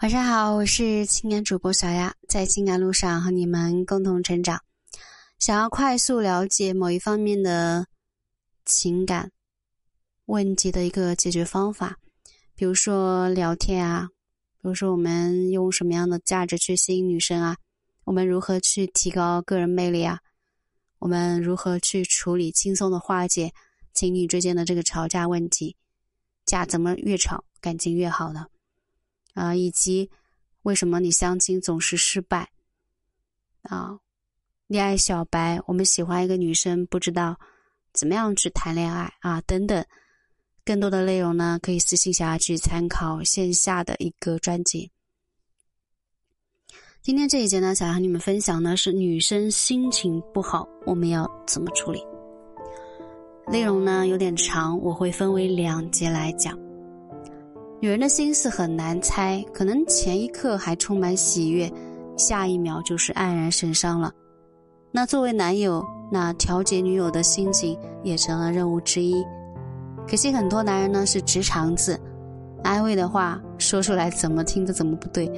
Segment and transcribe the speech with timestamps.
[0.00, 4.62] 晚上好，我是情感主播小丫，在情感路上和你们共同成长。
[5.40, 7.84] 想要快速了解某一方面的
[8.64, 9.32] 情感
[10.26, 11.98] 问题的一个解决方法，
[12.54, 14.08] 比如说聊天啊，
[14.62, 17.56] 比如说我们用什么样的价值去吸引女生啊，
[18.04, 20.20] 我们如何去提高个人魅力啊，
[21.00, 23.52] 我们如何去处理轻松的化解
[23.94, 25.74] 情侣之间的这个吵架问题，
[26.46, 28.46] 架怎么越吵感情越好呢？
[29.38, 30.10] 啊，以及
[30.62, 32.50] 为什么你相亲总是失败？
[33.62, 33.98] 啊，
[34.66, 37.38] 恋爱小白，我们喜欢一个女生，不知道
[37.92, 39.84] 怎么样去谈恋爱啊，等等，
[40.64, 44.90] 更多的内容呢，可以私信小雅去参考线下的一个专辑。
[47.00, 52.04] 今天这一节呢，想和你们分享的是女生心情不好，我们要怎么处理？
[53.46, 56.58] 内容呢有点长，我会分为两节来讲。
[57.80, 61.72] 女人的心思很难猜，可能前一刻还充满喜悦，
[62.16, 64.12] 下一秒就是黯然神伤了。
[64.90, 69.24] 那作为男友，那调节女友的心情也成了任务之一。
[70.08, 72.00] 可惜很多男人呢是直肠子，
[72.64, 75.30] 安慰的话说出来怎么听都怎么不对，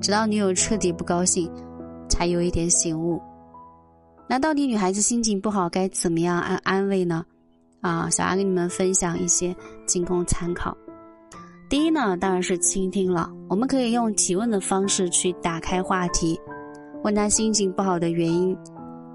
[0.00, 1.50] 直到女友彻底不高兴，
[2.08, 3.20] 才有一点醒悟。
[4.28, 7.24] 那到底女孩子心情不好该怎么样安安慰呢？
[7.80, 10.76] 啊，小安给你们分享一些，仅供参考。
[11.70, 13.30] 第一呢，当然是倾听了。
[13.48, 16.36] 我们可以用提问的方式去打开话题，
[17.04, 18.56] 问他心情不好的原因，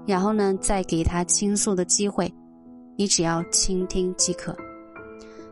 [0.06, 2.32] 然后呢，再给他倾诉的机会。
[2.96, 4.56] 你只要倾听即可。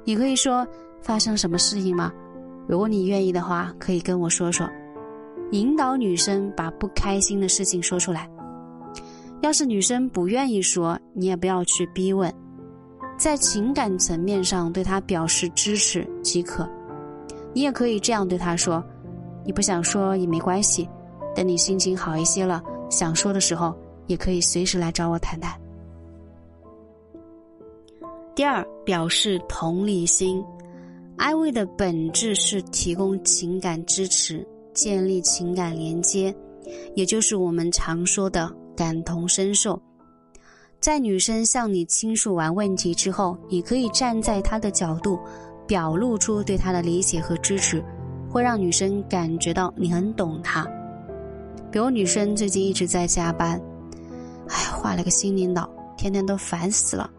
[0.03, 0.67] 你可以说
[1.03, 2.11] 发生什么事情吗？
[2.67, 4.67] 如果你愿意的话，可以跟我说说。
[5.51, 8.27] 引导女生把不开心的事情说出来。
[9.43, 12.33] 要是女生不愿意说，你也不要去逼问，
[13.19, 16.67] 在情感层面上对她表示支持即可。
[17.55, 18.85] 你也可以这样对他说
[19.47, 20.89] ：“你不想说也没关系，
[21.35, 23.75] 等你心情好一些了，想说的时候
[24.09, 25.59] 也可以随时来找我谈谈。”
[28.35, 30.45] 第二，表示同理心，
[31.17, 36.35] 安慰的本质是提供情感支持，建立情感连接，
[36.97, 39.81] 也就是我们常说的感同身受。
[40.81, 45.17] 在女生向你倾诉完问题之后，你可以站在她的角度。
[45.67, 47.83] 表露出对他的理解和支持，
[48.31, 50.67] 会让女生感觉到你很懂她。
[51.71, 53.61] 比如女生最近一直在加班，
[54.49, 57.11] 哎，换了个新领导，天天都烦死了。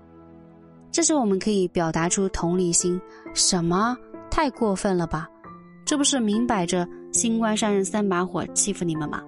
[0.92, 3.00] 这时我们可以表达出同理心：
[3.34, 3.98] 什么？
[4.32, 5.30] 太过分了吧？
[5.86, 9.22] 这不是明摆着新官上任三把火欺负你们吗？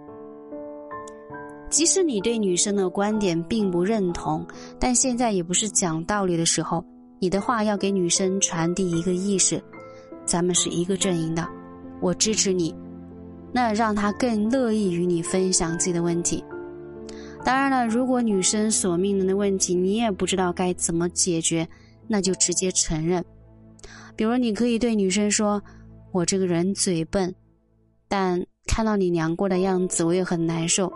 [1.69, 4.45] 即使你对女生的观点并不认同，
[4.79, 6.84] 但现在也不是讲道理的时候。
[7.19, 9.61] 你的话要给女生传递一个意识，
[10.25, 11.47] 咱们是一个阵营的，
[12.00, 12.75] 我支持你，
[13.51, 16.44] 那让她更乐意与你分享自己的问题。
[17.44, 21.67] 当然了，如果女生所面临的问题你也不知道该怎么解决，
[22.07, 23.23] 那就直接承认。
[24.16, 25.61] 比如，你可以对女生说
[26.11, 27.34] ：“我这个人嘴笨，
[28.07, 30.91] 但看到你难过的样子，我也很难受。”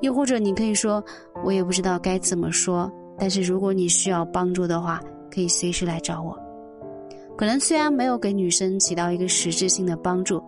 [0.00, 1.04] 又或者，你可以说
[1.44, 5.00] ：“我也不知道该怎么说，但是如果你需要帮助的话。”
[5.38, 6.36] 可以随时来找我。
[7.36, 10.42] 可能虽然没有给女生起到一个实质性的帮助，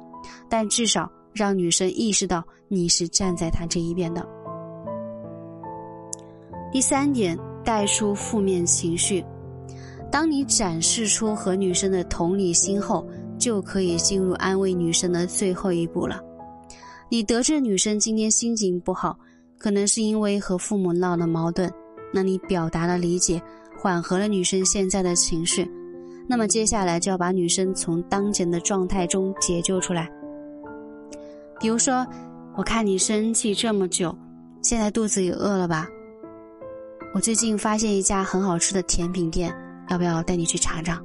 [0.49, 4.29] 但至少让女生意识到你是站在她这一边的。
[6.73, 9.25] 第三点，带出负面情绪。
[10.11, 13.07] 当你展示出和女生的同理心后，
[13.39, 16.21] 就可以进入安慰女生的最后一步了。
[17.09, 19.17] 你得知女生今天心情不好，
[19.57, 21.73] 可能是因为和父母闹了矛盾，
[22.13, 23.41] 那你表达了理解。
[23.83, 25.67] 缓和了女生现在的情绪，
[26.29, 30.07] 那么接下来就要把女生从当前的状态中解救出来。
[31.59, 32.07] 比如说，
[32.59, 34.15] 我看你生气这么久，
[34.61, 35.89] 现在肚子也饿了吧？
[37.15, 39.51] 我最近发现一家很好吃的甜品店，
[39.89, 41.03] 要不要带你去尝尝？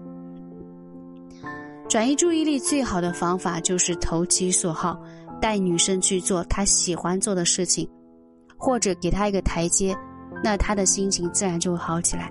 [1.88, 5.02] 转移注意力最好的方法就是投其所好，
[5.40, 7.90] 带女生去做她喜欢做的事情，
[8.58, 9.96] 或者给她一个台阶，
[10.44, 12.30] 那她的心情自然就会好起来。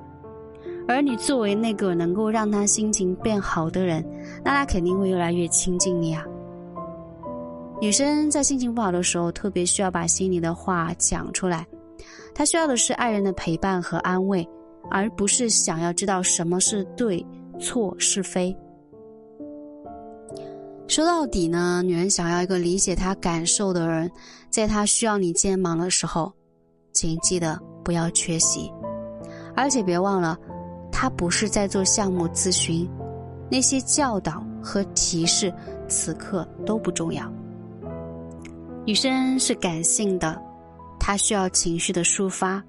[0.86, 4.04] 而你作为那个能够让他心情变好的人，
[4.44, 6.24] 那他肯定会越来越亲近你啊。
[7.80, 11.66] 女生在心情不好的时候，特别需要把心里的话讲出来，
[12.34, 14.46] 她需要的是爱人的陪伴和安慰，
[14.90, 17.24] 而不是想要知道什么是对
[17.58, 18.56] 错是非。
[20.86, 24.10] 说到底呢，女人想要一个理解她感受的人，
[24.50, 26.32] 在她需要你肩膀的时候，
[26.92, 28.70] 请记得不要缺席，
[29.56, 30.38] 而且别忘了。
[31.04, 32.88] 他不是在做项目咨询，
[33.50, 35.52] 那些教导和提示
[35.86, 37.30] 此刻都不重要。
[38.86, 40.40] 女生是感性的，
[40.98, 42.64] 她需要情绪的抒发。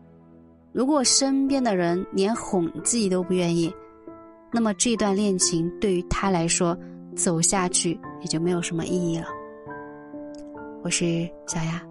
[0.73, 3.73] 如果身边的人连哄自己都不愿意，
[4.51, 6.77] 那么这段恋情对于她来说
[7.15, 9.27] 走下去也就没有什么意义了。
[10.83, 11.81] 我是小丫。